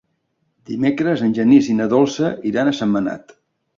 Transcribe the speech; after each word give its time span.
Dimecres 0.69 1.21
en 1.27 1.35
Genís 1.39 1.69
i 1.73 1.75
na 1.81 1.87
Dolça 1.93 2.31
iran 2.53 2.73
a 2.73 2.77
Sentmenat. 2.79 3.37